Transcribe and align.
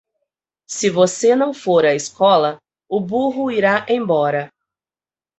Se 0.67 0.89
você 0.89 1.35
não 1.35 1.53
for 1.53 1.85
à 1.85 1.93
escola, 1.93 2.57
o 2.89 2.99
burro 2.99 3.51
irá 3.51 3.85
embora. 3.87 4.51